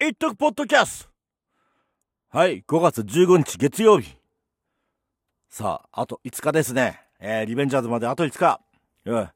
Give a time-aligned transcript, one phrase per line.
[0.00, 1.08] 一徳ポッドキャス
[2.30, 4.14] トはい、5月15日月曜日。
[5.50, 7.00] さあ、あと5日ですね。
[7.18, 8.60] えー、リベンジャーズまであと5日。
[9.06, 9.28] うん。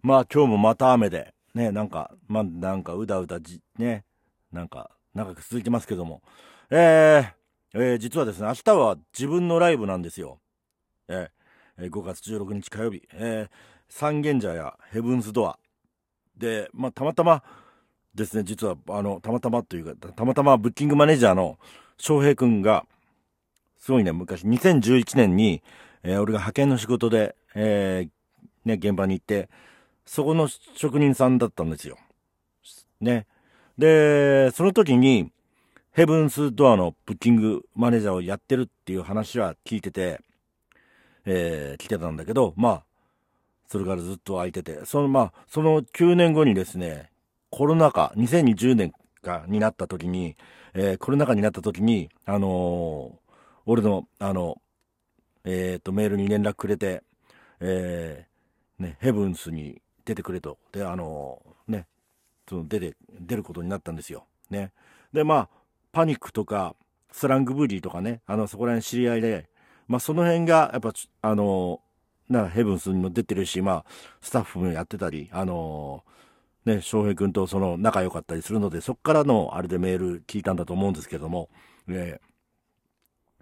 [0.00, 4.06] まあ今日もまた雨で、ね、なんか、まあなんかうだうだじ、ね、
[4.52, 6.22] なんか長く続いてますけども。
[6.70, 10.40] えー、えー、実はですね、明日は自分のライブなんですよ。
[11.08, 13.06] えー、5月16日火曜日。
[13.12, 13.50] えー、
[13.90, 15.58] 三軒茶屋ヘブンズドア。
[16.38, 17.42] で、まあたまたま、
[18.16, 21.58] ですね、実は、あの、たまたまというか、たまたまブッキングマネージャーの
[21.98, 22.86] 翔平くんが、
[23.78, 25.62] すごいね、昔、2011年に、
[26.02, 29.50] えー俺が派遣の仕事で、えーね、現場に行って、
[30.06, 31.98] そこの職人さんだったんですよ。
[33.00, 33.26] ね。
[33.76, 35.30] で、その時に、
[35.92, 40.20] ヘブンスドアのブッキングマネージャーをやってるっていう話は聞いてて、
[41.26, 42.84] えー来てたんだけど、まあ、
[43.68, 47.10] それからずっと空いてて、その、まあ、その9年後にですね、
[47.50, 48.92] コロナ禍、2020年
[49.22, 50.36] かになった時に、
[50.74, 53.26] えーコロナ禍になった時に、あのー
[53.68, 54.58] 俺の、あの、
[55.44, 57.02] えっ、と、メールに連絡くれて、
[57.58, 60.58] えーね、ヘブンスに出てくれと。
[60.70, 61.88] で、あのね、
[62.48, 64.26] その出て、出ることになったんですよ。
[64.50, 64.72] ね。
[65.12, 65.48] で、まあ、
[65.90, 66.76] パニックとか、
[67.10, 69.48] スラングブリーとかね、あの、そこら辺知り合いで、
[69.88, 70.92] まあ、その辺が、やっぱ、
[71.22, 71.80] あの
[72.28, 73.84] な、ヘブンスにも出てるし、まあ、
[74.20, 76.16] スタッフもやってたり、あのー
[76.66, 81.48] ね、翔平君とその仲良かったりするので、そっからのあれでメール聞いたんだと思うんですけども、
[81.88, 82.20] え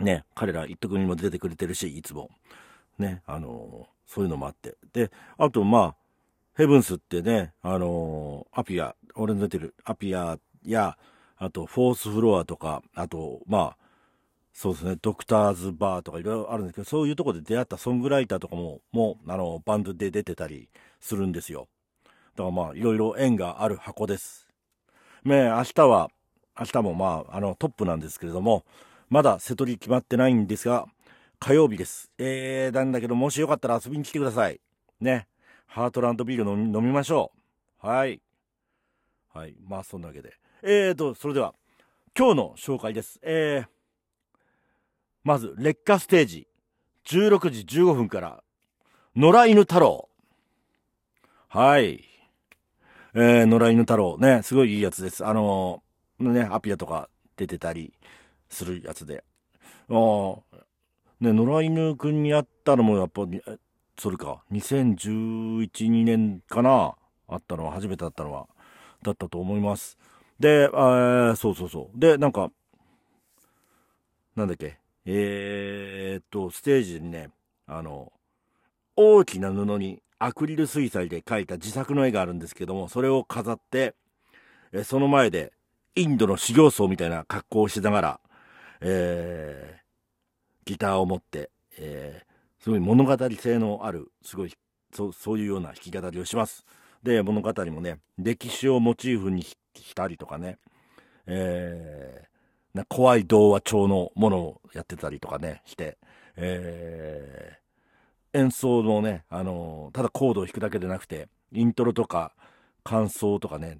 [0.00, 2.30] ーね、彼ら一徳にも出てくれてるし、いつも。
[2.98, 4.76] ね、あのーそういうのもあって。
[4.92, 5.96] で、あと、まあ、
[6.56, 10.98] ヘブンスってね、あのーアピア、俺の出てるアピアや、
[11.38, 13.78] あと、フォースフロアとか、あと、まあ、
[14.54, 20.68] そうですね、ドクターズバーとかいろいろあるんですけど、そういうところで出会ったソングライターとかも、もう、あの、バンドで出てたり
[21.00, 21.68] するんですよ。
[22.36, 24.48] だからまあ、いろいろ縁がある箱です。
[25.24, 26.10] ね明日は、
[26.58, 28.64] 明日もまあ、あの、トップなんですけれども、
[29.10, 30.86] まだ瀬戸り決まってないんですが、
[31.38, 32.10] 火曜日です。
[32.18, 34.60] えー、なんだけど、もしよかったら遊びに来てください。
[35.00, 35.26] ね。
[35.66, 37.32] ハートランドビール飲み飲みましょ
[37.82, 37.86] う。
[37.86, 38.22] はい。
[39.34, 39.56] はい。
[39.66, 40.34] まあ、そんなわけで。
[40.62, 41.54] えーと、それでは、
[42.16, 43.18] 今日の紹介です。
[43.22, 43.68] えー、
[45.24, 46.48] まず、劣化ステージ、
[47.06, 48.42] 16時15分から、
[49.16, 50.08] 野良犬太郎。
[51.48, 52.11] はい。
[53.14, 55.24] えー、野良犬太郎ね、すごいいいやつです。
[55.24, 57.92] あのーね、アピアとか出てたり
[58.48, 59.24] するやつで。
[59.90, 60.40] あー
[61.20, 63.22] ね、野良犬くんに会ったのもやっぱ、
[63.98, 66.94] それか、2011、2年かな
[67.28, 68.48] あったのは、初めてだったのは、
[69.02, 69.98] だったと思います。
[70.40, 71.98] で、えーそうそうそう。
[71.98, 72.50] で、なんか、
[74.36, 77.30] なんだっけ、えーっと、ステージにね、
[77.66, 78.12] あの、
[78.96, 83.96] 大きな布にアクリル水彩で描いた自作の絵があるんですけども、それを飾って、
[84.72, 85.52] えその前で、
[85.96, 88.20] インドの修行僧みたいな格好をしながら、
[88.80, 89.82] えー
[90.64, 94.52] ギターを持って、えーすごい物語性のある、すごい、
[94.94, 96.64] そう、そういうような弾き語りをします。
[97.02, 100.58] で、物語もね、歴史をモチーフにししたりとかね、
[101.26, 105.98] えーな怖い童話調のものをやってたりとかね、して、
[106.36, 107.61] えー
[108.32, 112.32] 演奏のね、あのーただコードを弾くだけでなくて、イントロとか
[112.84, 113.78] 感想とかね、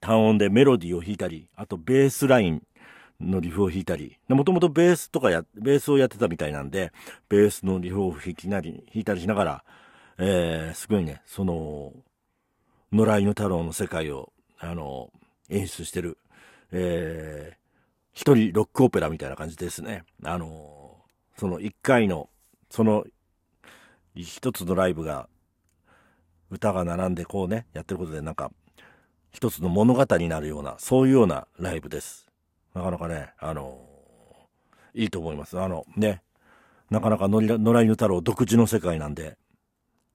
[0.00, 2.62] 単音でメロディーを弾いたり、あとベースライン
[3.20, 6.92] のリフを弾いたり、もともとベースとかや、ベースをやってたみたいなんで、
[7.28, 9.64] ベースのリフを弾きなり、弾いたりしながら、
[10.18, 11.92] えー、すごいね、その、
[12.92, 15.10] 野良犬太郎の世界を、あの、
[15.48, 16.18] 演出してる、
[16.70, 17.56] えー、
[18.12, 20.04] 一人ロックオペラみたいな感じですね。
[20.22, 20.96] あの、
[21.36, 22.28] その一回の、
[22.70, 23.04] その、
[24.14, 25.28] 一つのライブが、
[26.50, 28.50] 歌が並んでこうね、やってることでなんか、
[29.32, 32.26] 一つの物語になるような、そういうようなライブです。
[32.74, 33.80] なかなかね、あの
[34.94, 35.58] いいと思います。
[35.58, 36.22] あの、ね、
[36.90, 39.38] なかなか野良犬太郎独自の世界なんで、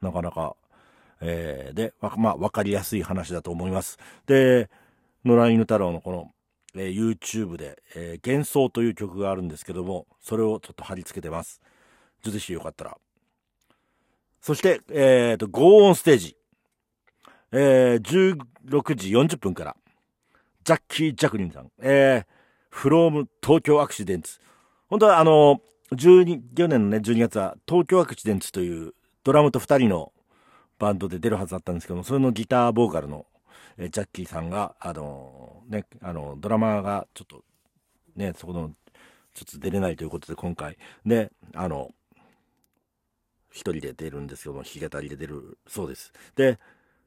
[0.00, 0.56] なかなか、
[1.20, 3.98] えーで、まあ、わかりやすい話だと思います。
[4.26, 4.70] で、
[5.24, 6.30] 野良犬太郎のこの、
[6.74, 11.60] えー YouTube で、えー幻想という曲があるんですけども、それをちょっと貼り付けてます。
[12.24, 12.98] ぜひよかったら。
[14.42, 16.36] そして、えっ、と、ゴーオンステージ。
[17.52, 18.36] えー
[18.72, 19.76] 16時40分から、
[20.64, 21.70] ジャッキー・ジャクリンさん。
[21.80, 22.26] えー、
[22.68, 24.40] フローム東京アクシデンツ。
[24.88, 25.60] 本当はあの、
[25.92, 30.12] 12、去年のね、12月は東京アクシデンツというドラムと2人の
[30.80, 33.26] バンドで出るはずだったんですけども、それのギターボーカルの、
[33.78, 37.44] えージャッキーさんが、あのね、あの、ドラマーがちょっと、
[38.16, 38.72] ね、そこの、
[39.34, 41.92] ちょっと出れないということで今回、で、あの、
[43.52, 46.12] 一人で出るんですけども、弾き語りで出るそうです。
[46.34, 46.58] で、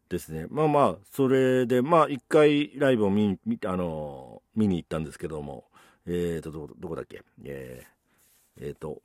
[0.08, 0.46] ですね。
[0.50, 5.66] まあまあ、それで、まあ一回ライブを見、見あのー、見に行ったんですけども、
[6.06, 7.24] えーと、ど、どこだっけ？
[7.44, 9.02] えー、えーと、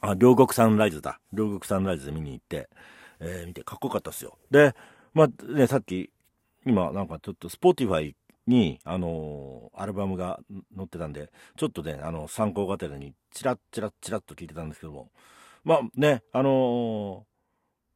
[0.00, 1.20] あ、両国サンライズだ。
[1.32, 2.68] 両国サンライズで見に行って、
[3.20, 4.36] えー、見てかっこよかったっすよ。
[4.50, 4.74] で、
[5.14, 6.10] まあね、さっき、
[6.66, 8.16] 今なんかちょっとスポーティファイ
[8.48, 10.40] に、あの、アルバムが
[10.76, 15.10] 載ってたんで、ちょっとね、あの、参考がてらに、チラッチラッチラッと聞いてたんですけども、
[15.64, 17.26] まあね、あの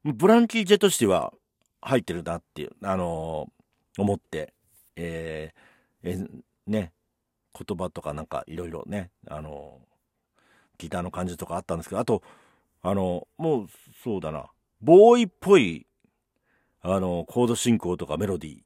[0.05, 1.33] ー、ブランキー・ジェトシティは
[1.81, 4.53] 入ってるなっていう、あのー、思って、
[4.97, 6.93] えー、えね、
[7.59, 9.81] 言葉とかなんかいろいろね、あの
[10.79, 12.23] ギターの感じとかあったんですけど、あと、
[12.83, 13.69] あのもう、
[14.03, 14.51] そうだな、
[14.81, 15.87] ボーイっぽい、
[16.81, 18.63] あのコード進行とかメロディー、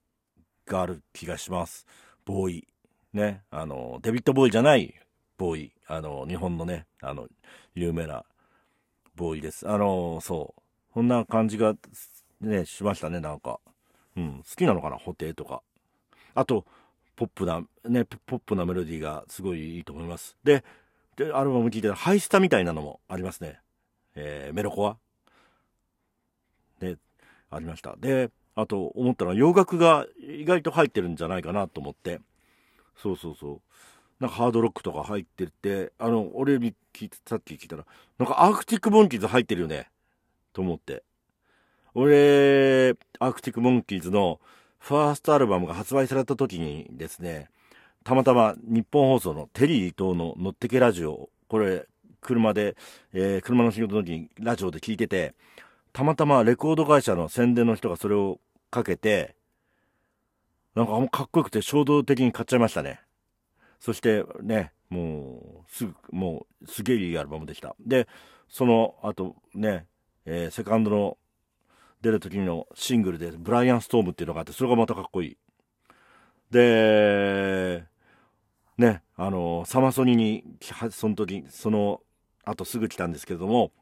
[0.66, 1.86] がある気がします。
[2.24, 2.68] ボーイ。
[3.12, 3.42] ね。
[3.50, 4.94] あの、デビッド・ボーイじゃない
[5.38, 5.72] ボーイ。
[5.86, 7.28] あの、日本のね、あの、
[7.74, 8.24] 有名な
[9.16, 9.68] ボーイです。
[9.68, 10.62] あの、そう。
[10.92, 11.74] こんな感じが、
[12.40, 13.58] ね、しましたね、なんか。
[14.16, 14.42] うん。
[14.48, 15.62] 好きなのかな、布袋とか。
[16.34, 16.64] あと、
[17.16, 20.36] ポップな、ね、ポップなメロディーがすごいいいと思います。
[20.44, 20.64] で、
[21.16, 23.58] でアルバム聴いてハイスタみたいなのもありますね。
[24.14, 24.98] えー、メロコア。
[26.78, 26.98] で、
[27.50, 27.96] ありました。
[27.96, 32.20] で、あと思ったのは洋楽が意外と入ってるんじゃないかなと思って。
[32.96, 33.60] そうそうそう。
[34.20, 37.84] なんかハードロックとか入ってて、あの、俺に聞いて、さっき聞いたら、
[38.18, 39.90] なんかアークティックモンキーズ入ってるよね。
[40.52, 41.02] と思って。
[41.94, 44.40] 俺、アークティックモンキーズの
[44.78, 47.50] ファーストアルバムが発売された時にですね、
[48.04, 51.86] たまたま日本放送のテリー伊藤の乗ってけラジオ、これ、
[52.20, 52.76] 車で、
[53.12, 55.34] えー、車の仕事の時にラジオで聞いてて、
[55.92, 58.40] たまたまレコード会社の宣伝の人がそれを
[58.70, 59.34] かけて、
[60.74, 63.00] なんかかっこよくて衝動的に買っちゃいましたね。
[63.80, 67.74] そしてね、もう、すぐ、もう、すげえいいアルバムでした。
[67.80, 68.08] で、
[68.48, 69.86] その後ね、
[70.24, 71.18] えー、セカンドの
[72.02, 75.36] 出る時のシングルで、ブライアン・ストームっていうのがあって、それがまたかっこいい。
[76.50, 77.84] で、
[78.78, 80.44] ね、あの、サマソニに、
[80.90, 82.02] その時、その
[82.44, 83.72] 後すぐ来たんですけれども、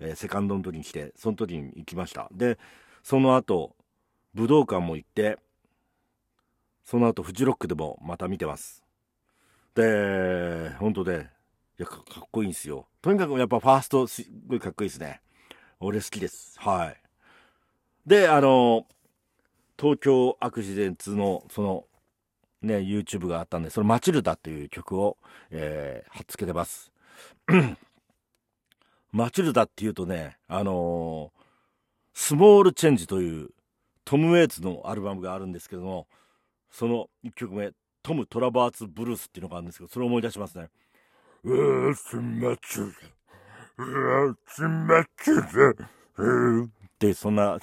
[0.00, 2.28] えー、セカンドの時に来て、その時に行きました。
[2.32, 2.58] で、
[3.02, 3.76] その後、
[4.34, 5.38] 武道館も行って、
[6.84, 8.84] その後フジロックでもまた見てます。
[9.74, 11.28] で、本当で、
[11.78, 12.86] いやか、っこいいんですよ。
[13.00, 15.20] とにかくやっぱファーストすっごいかっこいいですね。
[15.78, 16.58] 俺好きです。
[16.58, 16.96] はい。
[18.06, 18.86] で、あの、
[19.78, 21.84] 東京アクシデンツの、その、
[22.62, 25.16] ね、YouTube があったんで、そのマチルダっていう曲を、
[25.50, 26.92] えー、貼っつけてます。
[29.12, 31.40] マチルダっていうとね、あのー、
[32.12, 33.50] スモールチェンジという
[34.04, 36.06] トム・ウェイツのアルバムがあるんですけども、
[36.70, 40.68] その1曲目、トム・トラバーツ・ブルースっていうのがあるんですけど、それを思い出しますね。
[41.44, 45.34] うーすまちゅうーすまちゅ
[46.18, 46.68] うっ
[46.98, 47.58] て、そんな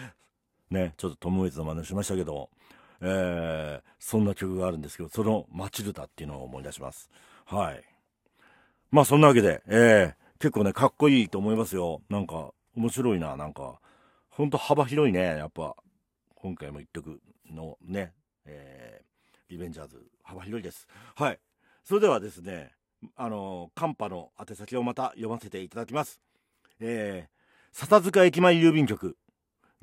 [0.70, 2.50] ね、ちょっとトム・ウェイツの真似しましたけども、
[3.00, 7.10] えー、そんな曲があるんですけど、そのマチルダっていうのを思い出します。
[7.44, 7.84] はい。
[8.90, 12.02] まあそんなわけで、えー、結構ね、かっこいいと思いますよ。
[12.08, 13.80] なんか、面白いな、なんか。
[14.28, 15.76] ほんと幅広いね、やっぱ。
[16.34, 18.14] 今回も一曲のね、
[18.46, 19.09] えー、
[19.50, 20.86] リベンジャーズ、幅広いです。
[21.16, 21.40] はい。
[21.84, 22.70] それではですね、
[23.16, 26.20] あの、カンパの宛先をまた読ませていただきます。
[26.78, 27.30] えー、
[27.72, 29.16] 笹塚駅前郵便局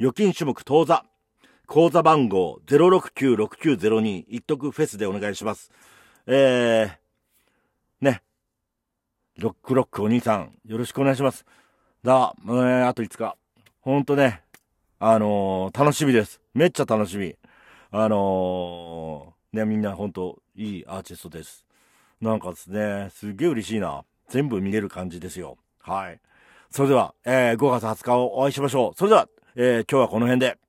[0.00, 1.04] 預金種目当座、
[1.72, 5.70] 口座番号0696902一徳フェスでお願いします。
[6.26, 8.20] えー、ね。
[9.38, 11.46] ロックロックお兄さん、よろしくお願いします。
[12.04, 13.38] だ、えー、あと5日。
[13.80, 14.42] ほんとね、
[14.98, 16.42] あのー、楽しみです。
[16.52, 17.36] めっちゃ楽しみ。
[17.90, 21.64] あのー、ね、みんなほんといいアーティストです。
[22.20, 24.04] なんかですね、すっげえ嬉しいな。
[24.28, 25.56] 全部見れる感じですよ。
[25.80, 26.20] はい。
[26.68, 28.94] それでは、えー、5月20日をお会いしましょう。
[28.94, 29.26] それでは、
[29.56, 30.61] えー、今日はこの辺で。